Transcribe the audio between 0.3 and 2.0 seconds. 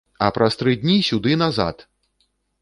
праз тры дні сюды назад!